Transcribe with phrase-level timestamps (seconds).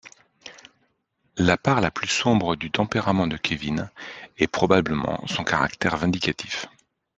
[1.37, 3.91] La part la plus sombre du tempérament de Kévin
[4.39, 6.65] est probablement son caractère vindicatif.